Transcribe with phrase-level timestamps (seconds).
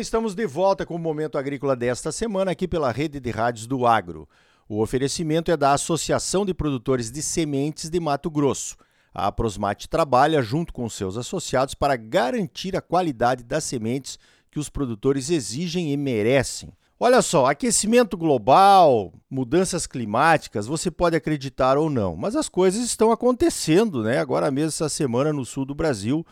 [0.00, 3.84] estamos de volta com o Momento Agrícola desta semana aqui pela Rede de Rádios do
[3.84, 4.28] Agro.
[4.68, 8.76] O oferecimento é da Associação de Produtores de Sementes de Mato Grosso.
[9.12, 14.18] A Prosmate trabalha junto com seus associados para garantir a qualidade das sementes
[14.50, 16.72] que os produtores exigem e merecem.
[17.00, 23.10] Olha só, aquecimento global, mudanças climáticas, você pode acreditar ou não, mas as coisas estão
[23.10, 24.18] acontecendo, né?
[24.18, 26.24] Agora mesmo essa semana no sul do Brasil,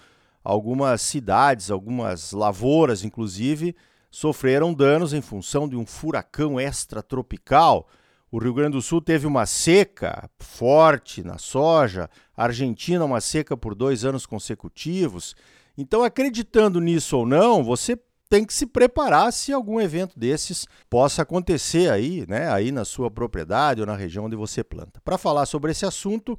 [0.46, 3.74] algumas cidades, algumas lavouras, inclusive,
[4.08, 7.88] sofreram danos em função de um furacão extratropical.
[8.30, 13.56] O Rio Grande do Sul teve uma seca forte na soja, a Argentina uma seca
[13.56, 15.34] por dois anos consecutivos.
[15.76, 21.22] Então, acreditando nisso ou não, você tem que se preparar se algum evento desses possa
[21.22, 25.00] acontecer aí, né, aí na sua propriedade ou na região onde você planta.
[25.04, 26.38] Para falar sobre esse assunto,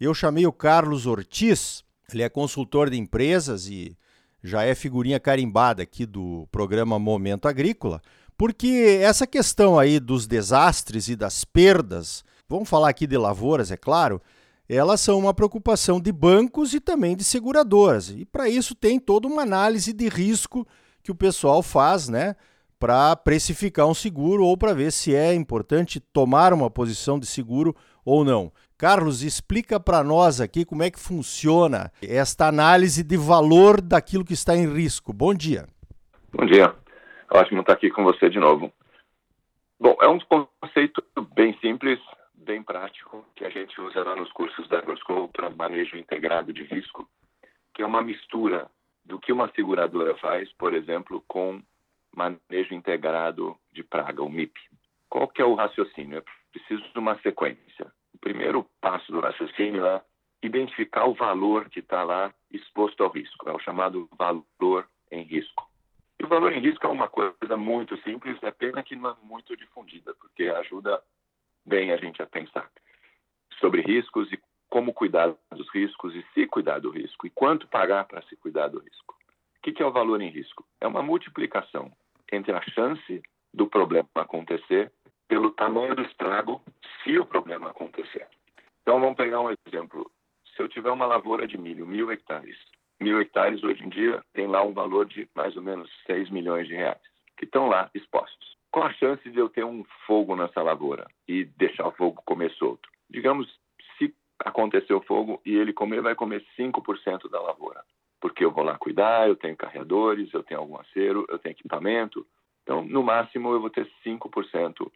[0.00, 1.84] eu chamei o Carlos Ortiz,
[2.16, 3.96] ele é consultor de empresas e
[4.42, 8.02] já é figurinha carimbada aqui do programa Momento Agrícola,
[8.36, 13.76] porque essa questão aí dos desastres e das perdas, vamos falar aqui de lavouras, é
[13.76, 14.20] claro,
[14.68, 18.08] elas são uma preocupação de bancos e também de seguradoras.
[18.08, 20.66] E para isso tem toda uma análise de risco
[21.02, 22.34] que o pessoal faz, né,
[22.78, 27.76] para precificar um seguro ou para ver se é importante tomar uma posição de seguro
[28.04, 28.52] ou não.
[28.82, 34.32] Carlos, explica para nós aqui como é que funciona esta análise de valor daquilo que
[34.32, 35.12] está em risco.
[35.12, 35.68] Bom dia.
[36.32, 36.74] Bom dia.
[37.32, 38.72] Ótimo estar aqui com você de novo.
[39.78, 41.00] Bom, é um conceito
[41.32, 42.00] bem simples,
[42.34, 46.64] bem prático, que a gente usa lá nos cursos da AgroSchool para manejo integrado de
[46.64, 47.08] risco,
[47.72, 48.68] que é uma mistura
[49.04, 51.62] do que uma seguradora faz, por exemplo, com
[52.12, 54.58] manejo integrado de praga, o MIP.
[55.08, 56.18] Qual que é o raciocínio?
[56.18, 57.91] É preciso de uma sequência
[58.22, 60.00] primeiro passo do raciocínio é
[60.42, 65.68] identificar o valor que está lá exposto ao risco, é o chamado valor em risco.
[66.18, 69.16] E o valor em risco é uma coisa muito simples, é pena que não é
[69.22, 71.02] muito difundida, porque ajuda
[71.66, 72.70] bem a gente a pensar
[73.58, 74.40] sobre riscos e
[74.70, 78.68] como cuidar dos riscos e se cuidar do risco e quanto pagar para se cuidar
[78.68, 79.16] do risco.
[79.58, 80.64] O que é o valor em risco?
[80.80, 81.92] É uma multiplicação
[82.32, 83.22] entre a chance
[83.52, 84.90] do problema acontecer
[85.32, 86.60] pelo tamanho do estrago
[87.02, 88.28] se o problema acontecer.
[88.82, 90.10] Então, vamos pegar um exemplo.
[90.54, 92.58] Se eu tiver uma lavoura de milho, mil hectares,
[93.00, 96.68] mil hectares hoje em dia tem lá um valor de mais ou menos 6 milhões
[96.68, 97.00] de reais,
[97.38, 98.58] que estão lá expostos.
[98.70, 102.50] Qual a chance de eu ter um fogo nessa lavoura e deixar o fogo comer
[102.50, 102.86] solto?
[103.08, 103.48] Digamos,
[103.96, 107.82] se acontecer o fogo e ele comer, vai comer 5% da lavoura.
[108.20, 112.26] Porque eu vou lá cuidar, eu tenho carreadores, eu tenho algum acero, eu tenho equipamento.
[112.62, 114.92] Então, no máximo, eu vou ter 5%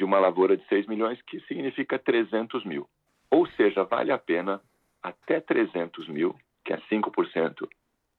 [0.00, 2.88] de uma lavoura de 6 milhões, que significa 300 mil.
[3.30, 4.58] Ou seja, vale a pena
[5.02, 6.34] até 300 mil,
[6.64, 7.68] que é 5%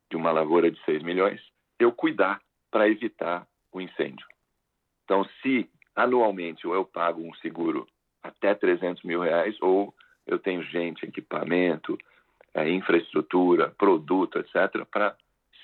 [0.07, 1.41] de uma lavoura de 6 milhões,
[1.79, 4.27] eu cuidar para evitar o incêndio.
[5.03, 7.87] Então, se anualmente eu pago um seguro
[8.21, 9.91] até 300 mil reais, ou
[10.27, 11.97] eu tenho gente, equipamento,
[12.53, 15.15] é, infraestrutura, produto, etc., para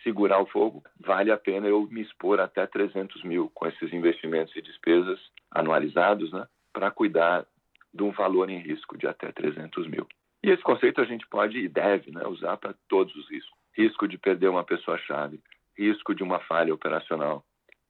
[0.08, 4.56] segurar o fogo, vale a pena eu me expor até 300 mil com esses investimentos
[4.56, 5.20] e despesas
[5.52, 7.46] anualizados, né, para cuidar
[7.94, 10.08] de um valor em risco de até 300 mil.
[10.42, 13.58] E esse conceito a gente pode e deve né, usar para todos os riscos.
[13.74, 15.42] Risco de perder uma pessoa-chave,
[15.78, 17.44] risco de uma falha operacional,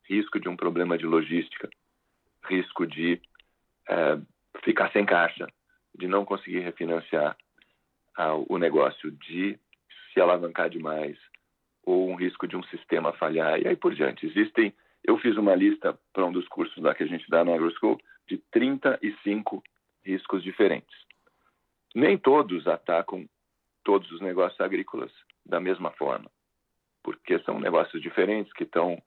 [0.09, 1.69] risco de um problema de logística,
[2.45, 3.22] risco de
[3.88, 4.17] é,
[4.63, 5.47] ficar sem caixa,
[5.94, 7.38] de não conseguir refinanciar
[8.17, 9.59] ah, o negócio, de
[10.11, 11.16] se alavancar demais,
[11.88, 14.25] ou um risco de um sistema falhar e aí por diante.
[14.25, 14.74] Existem,
[15.06, 17.98] eu fiz uma lista para um dos cursos lá que a gente dá no AgroSchool
[18.28, 19.64] de 35
[20.03, 20.94] riscos diferentes.
[21.96, 23.25] Nem todos atacam
[23.86, 25.14] todos os negócios agrícolas
[25.46, 26.30] da mesma forma,
[27.02, 29.02] porque são negócios diferentes que estão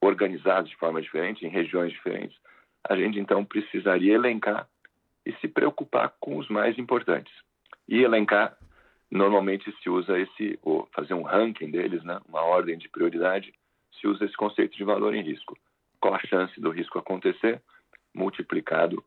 [0.00, 2.38] organizados de forma diferente, em regiões diferentes.
[2.88, 4.66] A gente então precisaria elencar
[5.26, 7.34] e se preocupar com os mais importantes.
[7.86, 8.56] E elencar
[9.14, 13.54] normalmente se usa esse, ou fazer um ranking deles, né, uma ordem de prioridade,
[14.00, 15.56] se usa esse conceito de valor em risco.
[16.00, 17.62] Qual a chance do risco acontecer
[18.12, 19.02] multiplicado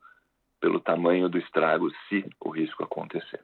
[0.61, 3.41] pelo tamanho do estrago se o risco acontecer.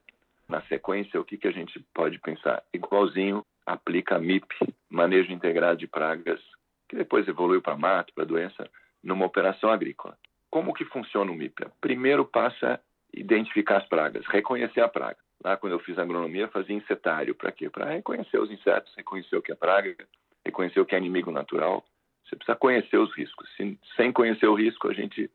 [0.48, 2.64] Na sequência, o que, que a gente pode pensar?
[2.74, 4.48] Igualzinho aplica MIP,
[4.90, 6.42] Manejo Integrado de Pragas,
[6.90, 8.70] que depois evoluiu para mato, para doença,
[9.04, 10.18] numa operação agrícola.
[10.50, 11.66] Como que funciona o MIP?
[11.66, 12.80] O primeiro passo é
[13.14, 15.18] identificar as pragas, reconhecer a praga.
[15.44, 17.36] Lá, quando eu fiz agronomia, fazia insetário.
[17.36, 17.70] Para quê?
[17.70, 19.96] Para reconhecer os insetos, reconhecer o que é praga,
[20.46, 21.86] reconhecer o que é inimigo natural.
[22.24, 23.50] Você precisa conhecer os riscos.
[23.58, 25.30] Se, sem conhecer o risco, a gente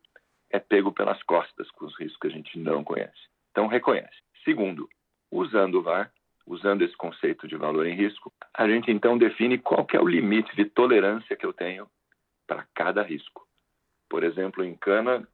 [0.51, 3.29] é pego pelas costas com os riscos que a gente não conhece.
[3.51, 4.17] Então, reconhece.
[4.45, 4.89] Segundo,
[5.31, 6.11] usando o VAR,
[6.47, 10.57] usando esse conceito de valor em risco, a gente então define qual é o limite
[10.57, 11.87] de tolerância que eu tenho
[12.47, 13.47] para cada risco.
[14.09, 15.29] Por exemplo, em cana,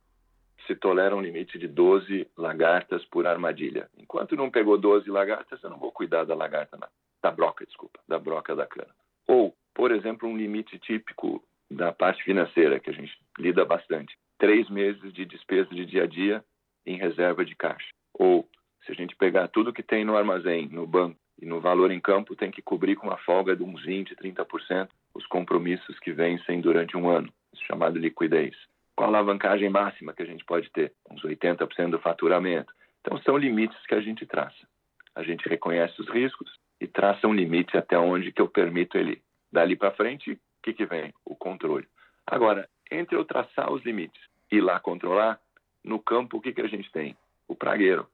[0.66, 3.88] se tolera um limite de 12 lagartas por armadilha.
[3.98, 6.88] Enquanto não pegou 12 lagartas, eu não vou cuidar da lagarta, não.
[7.22, 8.94] da broca, desculpa, da broca da cana.
[9.26, 14.16] Ou, por exemplo, um limite típico da parte financeira, que a gente lida bastante.
[14.38, 16.44] Três meses de despesa de dia a dia
[16.86, 17.88] em reserva de caixa.
[18.12, 18.48] Ou,
[18.84, 22.00] se a gente pegar tudo que tem no armazém, no banco e no valor em
[22.00, 26.60] campo, tem que cobrir com uma folga de uns 20, 30% os compromissos que vencem
[26.60, 27.32] durante um ano,
[27.66, 28.54] chamado liquidez.
[28.96, 30.92] Qual a alavancagem máxima que a gente pode ter?
[31.10, 32.72] Uns 80% do faturamento.
[33.00, 34.66] Então, são limites que a gente traça.
[35.14, 36.50] A gente reconhece os riscos
[36.80, 39.20] e traça um limite até onde que eu permito ele.
[39.52, 41.12] Dali para frente, o que, que vem?
[41.24, 41.86] O controle.
[42.26, 44.20] Agora, entre eu traçar os limites
[44.50, 45.40] e lá controlar,
[45.82, 47.16] no campo, o que, que a gente tem?
[47.46, 48.08] O pragueiro.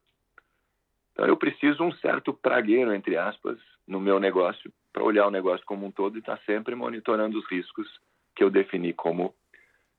[1.13, 3.57] Então, eu preciso um certo pragueiro, entre aspas,
[3.87, 7.37] no meu negócio, para olhar o negócio como um todo e estar tá sempre monitorando
[7.37, 7.87] os riscos
[8.35, 9.33] que eu defini como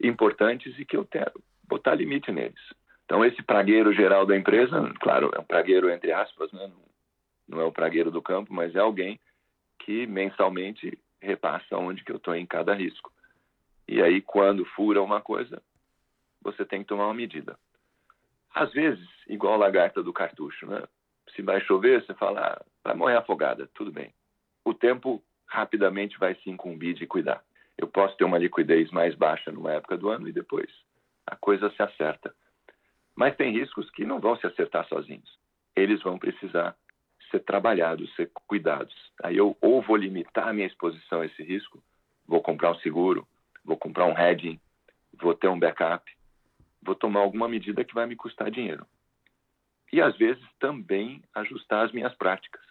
[0.03, 1.33] importantes e que eu quero
[1.69, 2.61] botar limite neles.
[3.05, 6.71] Então, esse pragueiro geral da empresa, claro, é um pragueiro entre aspas, né?
[7.49, 9.21] não é o pragueiro do campo, mas é alguém
[9.79, 13.13] que mensalmente repassa onde que eu estou em cada risco.
[13.87, 15.63] E aí, quando fura uma coisa,
[16.41, 17.59] você tem que tomar uma medida.
[18.55, 20.83] Às vezes, igual a lagarta do cartucho, né?
[21.35, 24.13] Se vai chover, você fala, ah, vai morrer afogada, tudo bem.
[24.65, 27.43] O tempo rapidamente vai se incumbir de cuidar
[27.79, 30.71] eu posso ter uma liquidez mais baixa numa época do ano e depois
[31.27, 32.35] a coisa se acerta.
[33.15, 35.39] Mas tem riscos que não vão se acertar sozinhos.
[35.75, 36.77] Eles vão precisar
[37.31, 38.95] ser trabalhados, ser cuidados.
[39.23, 41.83] Aí eu ou vou limitar a minha exposição a esse risco,
[42.27, 43.27] vou comprar um seguro,
[43.65, 44.61] vou comprar um hedging,
[45.21, 46.11] vou ter um backup,
[46.83, 48.87] vou tomar alguma medida que vai me custar dinheiro.
[49.93, 52.63] E às vezes também ajustar as minhas práticas.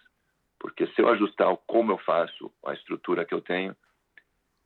[0.58, 3.76] Porque se eu ajustar como eu faço, a estrutura que eu tenho,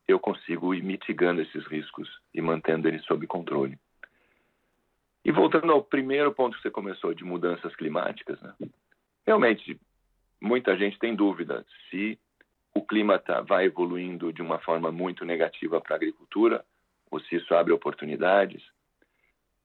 [0.07, 3.77] eu consigo ir mitigando esses riscos e mantendo eles sob controle.
[5.25, 8.53] E voltando ao primeiro ponto que você começou, de mudanças climáticas, né?
[9.25, 9.77] realmente
[10.39, 12.17] muita gente tem dúvida se
[12.73, 16.63] o clima tá, vai evoluindo de uma forma muito negativa para a agricultura
[17.11, 18.63] ou se isso abre oportunidades.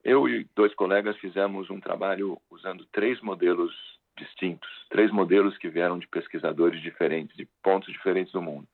[0.03, 3.73] Eu e dois colegas fizemos um trabalho usando três modelos
[4.19, 8.67] distintos, três modelos que vieram de pesquisadores diferentes, de pontos diferentes do mundo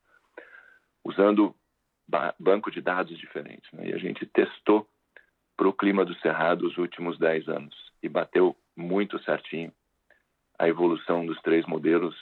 [1.09, 1.55] usando
[2.09, 3.71] ba banco de dados diferentes.
[3.73, 3.91] Né?
[3.91, 4.89] E a gente testou
[5.57, 9.73] para o clima do Cerrado os últimos 10 anos e bateu muito certinho
[10.59, 12.17] a evolução dos três modelos,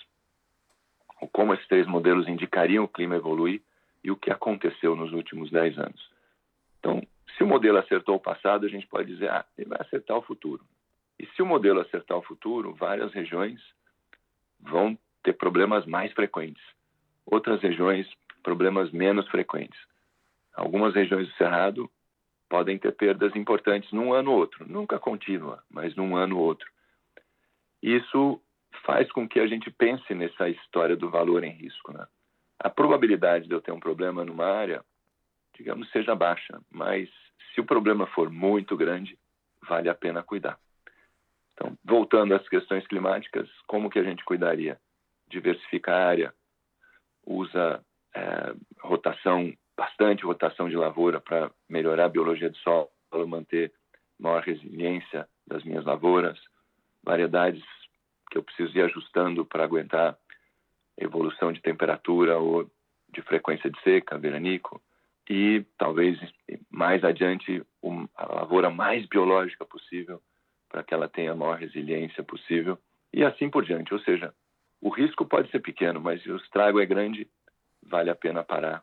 [1.32, 3.62] como esses três modelos indicariam o clima evoluir
[4.04, 6.10] e o que aconteceu nos últimos 10 anos.
[6.78, 7.02] Então,
[7.36, 10.22] se o modelo acertou o passado, a gente pode dizer, ah, ele vai acertar o
[10.22, 10.64] futuro.
[11.18, 13.60] E se o modelo acertar o futuro, várias regiões
[14.60, 16.62] vão ter problemas mais frequentes.
[17.24, 18.06] Outras regiões
[18.46, 19.80] problemas menos frequentes.
[20.54, 21.90] Algumas regiões do Cerrado
[22.48, 26.70] podem ter perdas importantes num ano ou outro, nunca contínua, mas num ano ou outro.
[27.82, 28.40] Isso
[28.84, 31.92] faz com que a gente pense nessa história do valor em risco.
[31.92, 32.06] Né?
[32.60, 34.84] A probabilidade de eu ter um problema numa área,
[35.56, 37.10] digamos, seja baixa, mas
[37.52, 39.18] se o problema for muito grande,
[39.68, 40.56] vale a pena cuidar.
[41.52, 44.78] Então, voltando às questões climáticas, como que a gente cuidaria?
[45.26, 46.34] Diversificar a área,
[47.26, 47.84] usa
[48.16, 52.88] é, rotação, bastante rotação de lavoura para melhorar a biologia do solo,
[53.28, 53.72] manter
[54.18, 56.38] maior resiliência das minhas lavouras,
[57.04, 57.62] variedades
[58.30, 60.16] que eu preciso ir ajustando para aguentar
[60.98, 62.68] evolução de temperatura ou
[63.12, 64.80] de frequência de seca, veranico,
[65.28, 66.18] e talvez
[66.70, 67.62] mais adiante
[68.14, 70.22] a lavoura mais biológica possível
[70.68, 72.78] para que ela tenha a maior resiliência possível
[73.12, 73.92] e assim por diante.
[73.92, 74.32] Ou seja,
[74.80, 77.28] o risco pode ser pequeno, mas o estrago é grande
[77.88, 78.82] vale a pena parar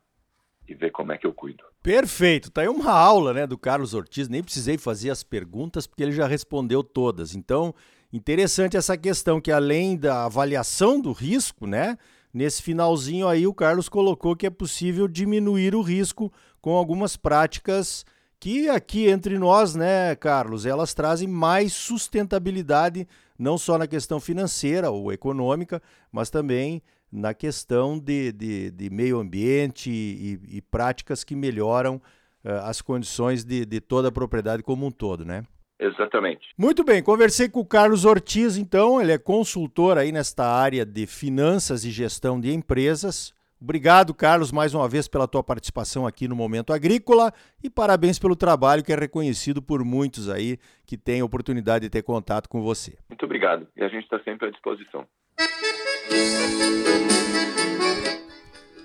[0.68, 1.64] e ver como é que eu cuido.
[1.82, 2.50] Perfeito.
[2.50, 4.30] Tá aí uma aula, né, do Carlos Ortiz.
[4.30, 7.36] Nem precisei fazer as perguntas porque ele já respondeu todas.
[7.36, 7.74] Então,
[8.12, 11.98] interessante essa questão que além da avaliação do risco, né,
[12.34, 16.32] nesse finalzinho aí o Carlos colocou que é possível diminuir o risco
[16.62, 18.06] com algumas práticas
[18.40, 24.90] que aqui entre nós, né, Carlos, elas trazem mais sustentabilidade não só na questão financeira
[24.90, 31.36] ou econômica, mas também na questão de, de, de meio ambiente e, e, práticas que
[31.36, 31.98] melhoram
[32.44, 35.44] uh, as condições de, de toda a propriedade como um todo, né?
[35.80, 36.48] Exatamente.
[36.58, 41.06] Muito bem, conversei com o Carlos Ortiz, então, ele é consultor aí nesta área de
[41.06, 43.34] finanças e gestão de empresas.
[43.64, 47.32] Obrigado, Carlos, mais uma vez pela tua participação aqui no Momento Agrícola
[47.64, 51.90] e parabéns pelo trabalho que é reconhecido por muitos aí que têm a oportunidade de
[51.90, 52.98] ter contato com você.
[53.08, 55.06] Muito obrigado e a gente está sempre à disposição.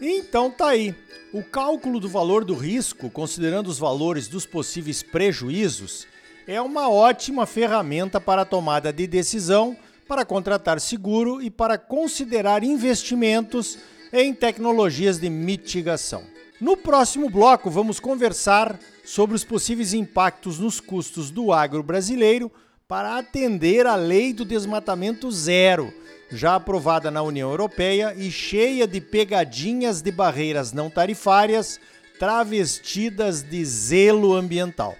[0.00, 0.94] Então tá aí.
[1.32, 6.06] O cálculo do valor do risco, considerando os valores dos possíveis prejuízos,
[6.46, 12.62] é uma ótima ferramenta para a tomada de decisão, para contratar seguro e para considerar
[12.62, 13.76] investimentos
[14.12, 16.24] em tecnologias de mitigação.
[16.60, 22.50] No próximo bloco, vamos conversar sobre os possíveis impactos nos custos do agro brasileiro
[22.88, 25.92] para atender à lei do desmatamento zero,
[26.30, 31.78] já aprovada na União Europeia e cheia de pegadinhas de barreiras não tarifárias
[32.18, 34.96] travestidas de zelo ambiental.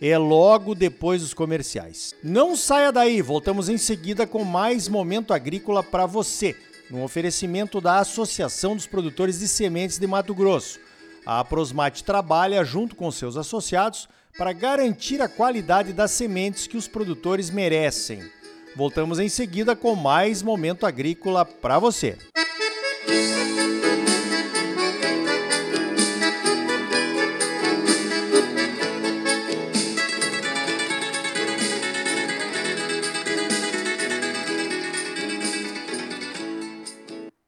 [0.00, 2.14] É logo depois dos comerciais.
[2.22, 6.56] Não saia daí, voltamos em seguida com mais momento agrícola para você,
[6.90, 10.80] no oferecimento da Associação dos Produtores de Sementes de Mato Grosso.
[11.24, 16.88] A Prosmate trabalha junto com seus associados para garantir a qualidade das sementes que os
[16.88, 18.22] produtores merecem.
[18.74, 22.16] Voltamos em seguida com mais momento agrícola para você.
[23.08, 23.69] Música